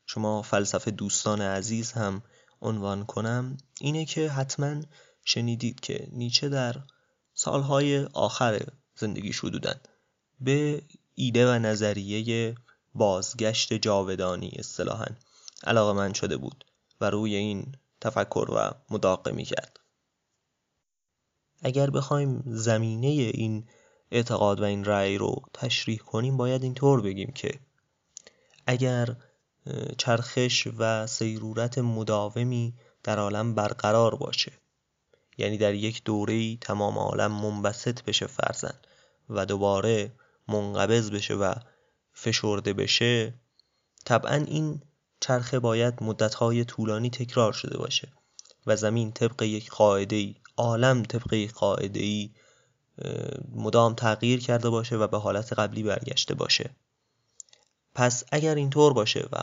شما 0.06 0.42
فلسفه 0.42 0.92
دوستان 0.92 1.42
عزیز 1.42 1.92
هم 1.92 2.22
عنوان 2.62 3.06
کنم 3.06 3.58
اینه 3.82 4.06
که 4.06 4.30
حتما 4.30 4.82
شنیدید 5.26 5.80
که 5.80 6.08
نیچه 6.12 6.50
در 6.50 6.76
سالهای 7.34 8.04
آخر 8.04 8.62
زندگی 8.96 9.34
شدودن 9.34 9.80
به 10.40 10.82
ایده 11.16 11.52
و 11.52 11.60
نظریه 11.60 12.56
بازگشت 12.96 13.74
جاودانی 13.74 14.52
اصطلاحا 14.60 15.06
علاقه 15.64 15.94
من 15.94 16.14
شده 16.14 16.38
بود 16.38 16.66
و 17.02 17.10
روی 17.10 17.36
این 17.36 17.76
تفکر 18.02 18.48
و 18.56 18.72
مداقه 18.90 19.32
می 19.32 19.44
کرد. 19.44 19.80
اگر 21.62 21.90
بخوایم 21.90 22.44
زمینه 22.48 23.08
این 23.08 23.68
اعتقاد 24.12 24.60
و 24.60 24.64
این 24.64 24.86
رأی 24.86 25.18
رو 25.18 25.42
تشریح 25.54 25.98
کنیم 25.98 26.38
باید 26.38 26.64
اینطور 26.64 27.02
بگیم 27.02 27.32
که 27.32 27.60
اگر 28.68 29.16
چرخش 29.98 30.68
و 30.78 31.08
سیرورت 31.08 31.78
مداومی 31.78 32.74
در 33.04 33.20
عالم 33.20 33.56
برقرار 33.56 34.16
باشه. 34.16 34.52
یعنی 35.38 35.58
در 35.58 35.74
یک 35.74 36.04
دوره 36.04 36.58
تمام 36.58 36.98
عالم 36.98 37.32
منبسط 37.32 38.04
بشه 38.04 38.28
فرزن 38.28 38.74
و 39.30 39.46
دوباره 39.46 40.12
منقبض 40.48 41.12
بشه 41.12 41.34
و 41.34 41.54
فشرده 42.14 42.74
بشه 42.74 43.34
طبعا 44.06 44.36
این 44.36 44.82
چرخه 45.20 45.60
باید 45.60 46.04
مدتهای 46.04 46.66
طولانی 46.66 47.10
تکرار 47.10 47.54
شده 47.54 47.78
باشه 47.78 48.08
و 48.68 48.76
زمین 48.76 49.12
طبق 49.12 49.42
یک 49.42 49.70
قاعده 49.70 50.16
ای 50.16 50.36
عالم 50.58 51.04
طبق 51.04 51.34
یک 51.34 51.54
قاعده 51.54 52.00
ای 52.00 52.30
مدام 53.52 53.94
تغییر 53.94 54.40
کرده 54.40 54.70
باشه 54.70 54.96
و 54.96 55.08
به 55.08 55.18
حالت 55.18 55.54
قبلی 55.54 55.84
برگشته 55.84 56.34
باشه. 56.34 56.76
پس 57.96 58.24
اگر 58.32 58.56
اینطور 58.56 58.94
باشه 58.94 59.30
و 59.32 59.38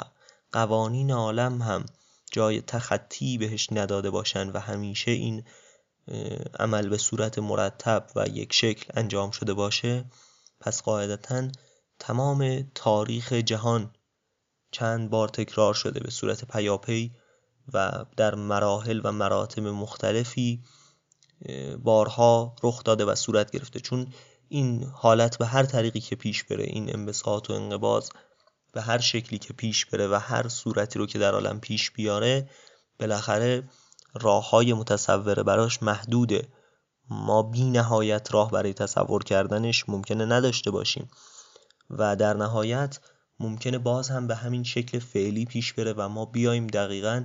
قوانین 0.53 1.11
عالم 1.11 1.63
هم 1.63 1.87
جای 2.33 2.61
تخطی 2.61 3.39
بهش 3.39 3.69
نداده 3.73 4.11
باشن 4.11 4.51
و 4.51 4.59
همیشه 4.59 5.11
این 5.11 5.45
عمل 6.59 6.89
به 6.89 6.99
صورت 6.99 7.39
مرتب 7.39 8.07
و 8.17 8.27
یک 8.29 8.53
شکل 8.53 8.93
انجام 8.95 9.31
شده 9.31 9.55
باشه 9.55 10.05
پس 10.61 10.83
قاعدتا 10.83 11.49
تمام 11.99 12.71
تاریخ 12.75 13.33
جهان 13.33 13.93
چند 14.71 15.11
بار 15.11 15.29
تکرار 15.29 15.75
شده 15.75 16.01
به 16.01 16.11
صورت 16.11 16.45
پیاپی 16.45 17.13
و 17.73 18.05
در 18.17 18.35
مراحل 18.35 19.01
و 19.05 19.13
مراتب 19.13 19.63
مختلفی 19.63 20.63
بارها 21.79 22.57
رخ 22.63 22.85
داده 22.85 23.05
و 23.05 23.15
صورت 23.15 23.51
گرفته. 23.51 23.81
چون 23.81 24.13
این 24.49 24.85
حالت 24.85 25.39
به 25.39 25.47
هر 25.47 25.63
طریقی 25.63 26.01
که 26.01 26.17
پیش 26.17 26.45
بره 26.45 26.65
این 26.65 26.95
انبساط 26.95 27.51
و 27.51 27.53
انقباز 27.53 28.11
به 28.73 28.83
هر 28.83 28.99
شکلی 28.99 29.39
که 29.39 29.53
پیش 29.53 29.87
بره 29.87 30.09
و 30.09 30.15
هر 30.15 30.49
صورتی 30.49 30.99
رو 30.99 31.07
که 31.07 31.19
در 31.19 31.33
عالم 31.33 31.61
پیش 31.61 31.91
بیاره 31.91 32.51
بالاخره 33.01 33.69
راه 34.15 34.51
های 34.51 34.73
متصوره 34.73 35.43
براش 35.43 35.83
محدوده 35.83 36.49
ما 37.11 37.43
بی 37.43 37.65
نهایت 37.65 38.35
راه 38.35 38.51
برای 38.51 38.73
تصور 38.73 39.25
کردنش 39.25 39.89
ممکنه 39.89 40.25
نداشته 40.25 40.71
باشیم 40.71 41.11
و 41.91 42.17
در 42.17 42.35
نهایت 42.35 43.01
ممکنه 43.41 43.79
باز 43.79 44.11
هم 44.11 44.27
به 44.27 44.35
همین 44.35 44.63
شکل 44.63 44.99
فعلی 44.99 45.45
پیش 45.45 45.73
بره 45.73 45.93
و 45.93 46.09
ما 46.09 46.25
بیایم 46.25 46.67
دقیقا 46.67 47.25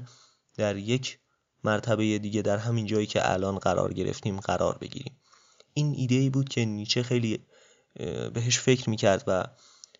در 0.57 0.75
یک 0.75 1.19
مرتبه 1.63 2.17
دیگه 2.19 2.41
در 2.41 2.57
همین 2.57 2.85
جایی 2.85 3.05
که 3.05 3.31
الان 3.31 3.57
قرار 3.57 3.93
گرفتیم 3.93 4.39
قرار 4.39 4.77
بگیریم. 4.77 5.19
این 5.73 5.93
ایده 5.97 6.15
ای 6.15 6.29
بود 6.29 6.49
که 6.49 6.65
نیچه 6.65 7.03
خیلی 7.03 7.45
بهش 8.33 8.59
فکر 8.59 8.89
می‌کرد 8.89 9.23
و 9.27 9.43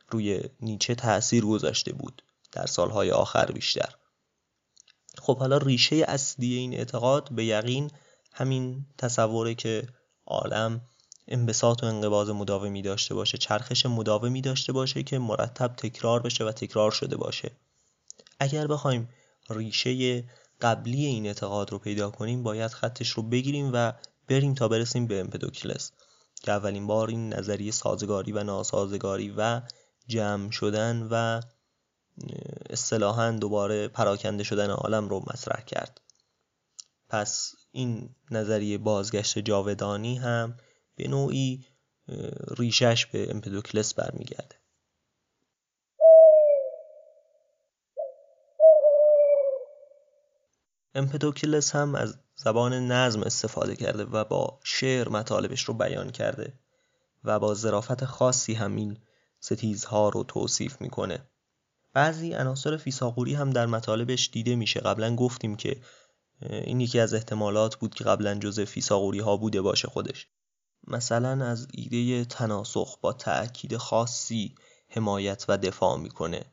روی 0.09 0.43
نیچه 0.61 0.95
تاثیر 0.95 1.45
گذاشته 1.45 1.93
بود. 1.93 2.23
در 2.51 2.65
سالهای 2.65 3.11
آخر 3.11 3.45
بیشتر. 3.45 3.95
خب 5.17 5.37
حالا 5.37 5.57
ریشه 5.57 5.95
اصلی 6.07 6.53
این 6.53 6.73
اعتقاد 6.73 7.29
به 7.31 7.45
یقین 7.45 7.91
همین 8.31 8.85
تصوره 8.97 9.55
که 9.55 9.87
عالم 10.25 10.81
انبساط 11.27 11.83
و 11.83 11.85
انقباض 11.85 12.29
مداومی 12.29 12.81
داشته 12.81 13.13
باشه 13.13 13.37
چرخش 13.37 13.85
مداومی 13.85 14.41
داشته 14.41 14.73
باشه 14.73 15.03
که 15.03 15.19
مرتب 15.19 15.73
تکرار 15.77 16.21
بشه 16.21 16.45
و 16.45 16.51
تکرار 16.51 16.91
شده 16.91 17.17
باشه. 17.17 17.51
اگر 18.39 18.67
بخوایم 18.67 19.09
ریشه 19.49 20.23
قبلی 20.61 21.05
این 21.05 21.25
اعتقاد 21.25 21.71
رو 21.71 21.79
پیدا 21.79 22.11
کنیم 22.11 22.43
باید 22.43 22.71
خطش 22.71 23.09
رو 23.09 23.23
بگیریم 23.23 23.69
و 23.73 23.93
بریم 24.27 24.53
تا 24.53 24.67
برسیم 24.67 25.07
به 25.07 25.19
امپدوکلس 25.19 25.91
که 26.43 26.51
اولین 26.51 26.87
بار 26.87 27.07
این 27.09 27.33
نظریه 27.33 27.71
سازگاری 27.71 28.31
و 28.31 28.43
ناسازگاری 28.43 29.33
و 29.37 29.61
جمع 30.07 30.51
شدن 30.51 31.07
و 31.11 31.41
اصطلاحا 32.69 33.31
دوباره 33.31 33.87
پراکنده 33.87 34.43
شدن 34.43 34.69
عالم 34.69 35.09
رو 35.09 35.19
مطرح 35.19 35.61
کرد. 35.61 36.01
پس 37.09 37.55
این 37.71 38.15
نظریه 38.31 38.77
بازگشت 38.77 39.39
جاودانی 39.39 40.17
هم 40.17 40.57
به 40.95 41.07
نوعی 41.07 41.65
ریشش 42.57 43.05
به 43.05 43.31
امپدوکلس 43.31 43.93
برمیگرده. 43.93 44.55
امپدوکلس 50.95 51.75
هم 51.75 51.95
از 51.95 52.17
زبان 52.35 52.73
نظم 52.73 53.23
استفاده 53.23 53.75
کرده 53.75 54.03
و 54.03 54.23
با 54.23 54.59
شعر 54.63 55.09
مطالبش 55.09 55.63
رو 55.63 55.73
بیان 55.73 56.11
کرده 56.11 56.53
و 57.23 57.39
با 57.39 57.53
ظرافت 57.53 58.05
خاصی 58.05 58.53
همین 58.53 58.97
ستیزها 59.47 60.10
رو 60.10 60.23
توصیف 60.23 60.81
می‌کنه. 60.81 61.27
بعضی 61.93 62.33
عناصر 62.33 62.77
فیساغوری 62.77 63.33
هم 63.33 63.49
در 63.49 63.65
مطالبش 63.65 64.29
دیده 64.33 64.55
میشه. 64.55 64.79
قبلا 64.79 65.15
گفتیم 65.15 65.55
که 65.55 65.81
این 66.41 66.81
یکی 66.81 66.99
از 66.99 67.13
احتمالات 67.13 67.75
بود 67.75 67.95
که 67.95 68.03
قبلا 68.03 68.36
جزء 68.36 68.65
فیساغوری 68.65 69.19
ها 69.19 69.38
بوده 69.38 69.62
باشه 69.62 69.88
خودش. 69.88 70.27
مثلا 70.88 71.45
از 71.45 71.67
ایده 71.73 72.25
تناسخ 72.25 72.97
با 73.01 73.13
تأکید 73.13 73.77
خاصی 73.77 74.55
حمایت 74.89 75.45
و 75.47 75.57
دفاع 75.57 75.97
می‌کنه. 75.97 76.45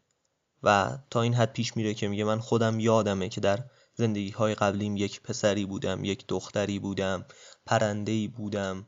و 0.62 0.98
تا 1.10 1.22
این 1.22 1.34
حد 1.34 1.52
پیش 1.52 1.76
میره 1.76 1.94
که 1.94 2.08
میگه 2.08 2.24
من 2.24 2.40
خودم 2.40 2.80
یادمه 2.80 3.28
که 3.28 3.40
در 3.40 3.64
زندگی 3.94 4.30
های 4.30 4.54
قبلیم 4.54 4.96
یک 4.96 5.22
پسری 5.22 5.66
بودم 5.66 6.04
یک 6.04 6.24
دختری 6.28 6.78
بودم 6.78 7.24
پرندهی 7.66 8.28
بودم. 8.28 8.86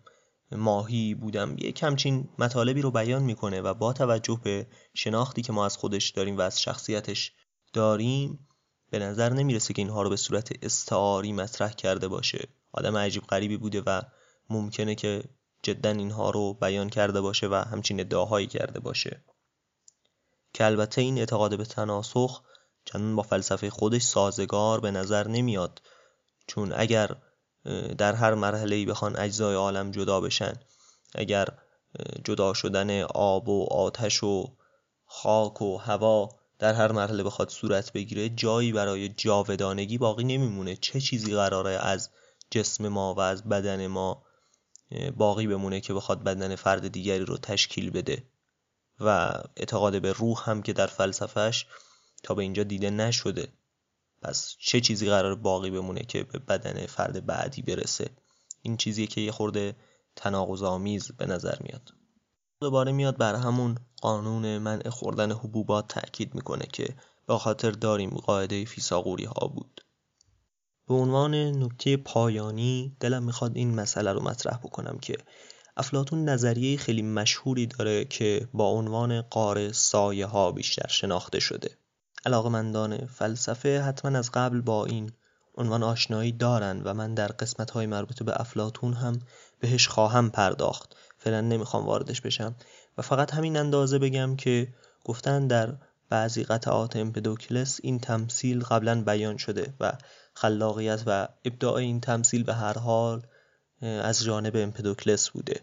ماهی 0.53 1.15
بودم. 1.15 1.57
یک 1.59 1.83
همچین 1.83 2.29
مطالبی 2.39 2.83
رو 2.83 2.91
بیان 2.91 3.23
می‌کنه 3.23 3.61
و 3.61 3.75
با 3.75 3.93
توجه 3.93 4.41
به 4.43 4.67
شناختی 4.95 5.43
که 5.43 5.53
ما 5.53 5.67
از 5.67 5.77
خودش 5.77 6.11
داریم 6.11 6.39
و 6.39 6.41
از 6.41 6.61
شخصیتش 6.61 7.33
داریم 7.73 8.49
به 8.91 8.99
نظر 8.99 9.33
نمی‌رسه 9.33 9.75
که 9.75 9.83
اینها 9.83 10.03
رو 10.03 10.11
به 10.11 10.17
صورت 10.17 10.53
استعاری 10.63 11.33
مطرح 11.33 11.73
کرده 11.73 12.09
باشه. 12.09 12.49
آدم 12.73 12.97
عجیب 12.97 13.23
غریبی 13.23 13.57
بوده 13.57 13.83
و 13.87 14.03
ممکنه 14.51 14.95
که 14.95 15.25
جدا 15.63 15.91
اینها 15.91 16.31
رو 16.31 16.55
بیان 16.55 16.89
کرده 16.89 17.21
باشه 17.21 17.49
و 17.49 17.55
همچین 17.55 18.01
ادعاهایی 18.01 18.47
کرده 18.47 18.81
باشه. 18.81 19.25
که 20.55 20.65
البته 20.65 21.01
این 21.01 21.19
اعتقاد 21.19 21.59
به 21.59 21.65
تناسخ 21.65 22.43
چندان 22.85 23.17
با 23.17 23.23
فلسفه 23.23 23.71
خودش 23.71 24.03
سازگار 24.03 24.81
به 24.81 24.91
نظر 24.91 25.29
نمیاد. 25.29 25.83
چون 26.47 26.73
اگر 26.77 27.17
در 27.98 28.14
هر 28.14 28.35
مرحله 28.35 28.87
بخوان 28.87 29.16
اجزای 29.16 29.55
عالم 29.55 29.90
جدا 29.90 30.20
بشن. 30.20 30.52
اگر 31.14 31.48
جدا 32.24 32.55
شدن 32.55 33.02
آب 33.02 33.48
و 33.48 33.66
آتش 33.70 34.22
و 34.22 34.57
خاک 35.07 35.62
و 35.62 35.76
هوا 35.76 36.29
در 36.59 36.74
هر 36.74 36.92
مرحله 36.92 37.22
بخواد 37.22 37.48
صورت 37.48 37.92
بگیره 37.92 38.29
جایی 38.29 38.72
برای 38.72 39.09
جاودانگی 39.09 39.98
باقی 39.98 40.24
نمیمونه. 40.24 40.76
چه 40.76 41.00
چیزی 41.00 41.35
قراره 41.35 41.70
از 41.70 42.11
جسم 42.50 42.88
ما 42.88 43.14
و 43.14 43.20
از 43.20 43.44
بدن 43.44 43.87
ما 43.87 44.22
باقی 45.16 45.46
بمونه 45.46 45.81
که 45.81 45.94
بخواد 45.94 46.24
بدن 46.24 46.57
فرد 46.57 46.88
دیگری 46.88 47.24
رو 47.24 47.37
تشکیل 47.37 47.90
بده؟ 47.90 48.22
و 49.00 49.33
اعتقاد 49.57 50.02
به 50.02 50.12
روح 50.12 50.50
هم 50.50 50.62
که 50.62 50.72
در 50.72 50.87
فلسفهش 50.87 51.66
تا 52.22 52.35
به 52.35 52.42
اینجا 52.42 52.62
دیده 52.62 52.90
نشده. 52.90 53.48
پس 54.22 54.57
چه 54.59 54.81
چیزی 54.81 55.11
قرار 55.11 55.35
باقی 55.35 55.70
بمونه 55.70 56.00
که 56.00 56.22
به 56.22 56.38
بدن 56.38 56.87
فرد 56.87 57.26
بعدی 57.26 57.62
برسه؟ 57.62 58.11
این 58.62 58.76
چیزی 58.76 59.07
که 59.07 59.20
یه 59.20 59.33
خورده 59.33 59.76
تناقض 60.16 60.62
آمیز 60.62 61.12
به 61.12 61.26
نظر 61.26 61.57
میاد. 61.61 61.92
دوباره 62.61 62.92
میاد 62.92 63.16
بر 63.16 63.35
همون 63.35 63.79
قانون 64.02 64.59
منع 64.59 64.90
خوردن 64.90 65.33
حبوبات 65.33 65.88
تاکید 65.88 66.35
می‌کنه 66.35 66.66
که 66.72 66.96
به 67.26 67.38
خاطر 67.38 67.70
داریم 67.70 68.11
قاعده 68.11 68.64
فیساغوری 68.64 69.24
ها 69.24 69.48
بود. 69.48 69.81
به 70.88 70.94
عنوان 70.94 71.35
نکته 71.35 71.96
پایانی 71.96 72.96
دلم 73.00 73.22
می‌خواد 73.22 73.57
این 73.57 73.74
مسئله 73.74 74.12
رو 74.12 74.22
مطرح 74.22 74.59
بکنم 74.59 74.98
که 74.98 75.16
افلاتون 75.76 76.29
نظریه 76.29 76.76
خیلی 76.76 77.02
مشهوری 77.02 77.66
داره 77.66 78.05
که 78.05 78.48
با 78.52 78.68
عنوان 78.68 79.22
قاره 79.22 79.72
سایه 79.72 80.26
ها 80.26 80.52
بیشتر 80.52 80.88
شناخته 80.88 81.40
شده. 81.40 81.79
علاقمندان 82.27 83.07
فلسفه 83.07 83.81
حتما 83.81 84.19
از 84.19 84.31
قبل 84.31 84.61
با 84.61 84.85
این 84.87 85.12
عنوان 85.55 85.83
آشنایی 85.83 86.33
دارن 86.33 86.83
و 86.85 86.95
من 86.95 87.15
در 87.15 87.29
قسمت 87.29 87.71
های 87.71 87.87
مربوط 87.87 88.23
به 88.23 88.41
افلاتون 88.41 88.93
هم 88.93 89.21
بهش 89.61 89.89
خواهم 89.89 90.31
پرداخت. 90.31 90.97
فعلا 91.19 91.41
نمی‌خوام 91.41 91.87
واردش 91.87 92.21
بشم. 92.21 92.55
و 92.99 93.03
فقط 93.03 93.35
همین 93.35 93.57
اندازه 93.57 93.99
بگم 93.99 94.37
که 94.37 94.69
گفتن 95.05 95.47
در 95.47 95.75
بعضی 96.09 96.45
قطعات 96.45 96.97
امپدوکلس 96.97 97.81
این 97.83 97.99
تمثیل 97.99 98.61
قبلا 98.61 99.03
بیان 99.03 99.37
شده 99.37 99.75
و 99.81 99.93
خلاقیت 100.35 101.03
و 101.07 101.29
ابداع 101.45 101.75
این 101.75 102.01
تمثیل 102.01 102.43
به 102.43 102.55
هر 102.55 102.79
حال 102.79 103.27
از 103.83 104.25
جانب 104.25 104.57
امپدوکلس 104.57 105.31
بوده. 105.31 105.61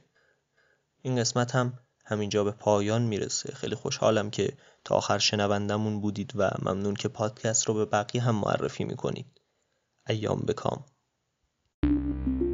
این 1.02 1.16
قسمت 1.16 1.56
هم 1.56 1.74
همینجا 2.06 2.44
به 2.44 2.52
پایان 2.52 3.02
می‌رسه 3.02 3.54
خیلی 3.56 3.76
خوشحالم 3.76 4.30
که 4.30 4.54
تا 4.84 4.96
آخر 4.96 5.18
شنوندمون 5.18 6.02
بودید 6.02 6.34
و 6.36 6.52
ممنون 6.62 6.94
که 6.94 7.08
پادکست 7.08 7.68
رو 7.68 7.74
به 7.74 7.86
بقیه 7.86 8.22
هم 8.22 8.36
معرفی 8.36 8.84
می‌کنید 8.84 9.42
ایام 10.10 10.40
بکام 10.40 10.86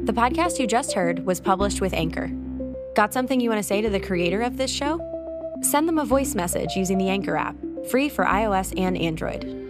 The 0.06 0.12
podcast 0.12 0.58
you 0.58 0.66
just 0.66 0.92
heard 0.92 1.26
was 1.26 1.40
published 1.40 1.80
with 1.80 1.94
Anchor. 1.94 2.28
Got 2.94 3.12
something 3.12 3.38
you 3.40 3.50
want 3.50 3.62
to 3.62 3.70
say 3.72 3.80
to 3.82 3.90
the 3.90 4.00
creator 4.00 4.40
of 4.42 4.56
this 4.56 4.72
show? 4.80 4.98
Send 5.62 5.86
them 5.88 5.98
a 5.98 6.04
voice 6.04 6.34
message 6.34 6.74
using 6.74 6.98
the 6.98 7.10
Anchor 7.16 7.36
app, 7.36 7.56
free 7.90 8.08
for 8.08 8.24
iOS 8.24 8.68
and 8.84 8.96
Android. 8.98 9.69